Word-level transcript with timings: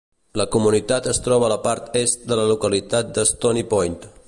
La 0.39 0.45
comunitat 0.53 1.09
es 1.11 1.19
troba 1.27 1.45
a 1.49 1.51
la 1.53 1.59
part 1.67 1.99
est 2.01 2.25
de 2.33 2.39
la 2.41 2.47
localitat 2.55 3.15
de 3.19 3.29
Stony 3.35 3.65
Point. 3.75 4.01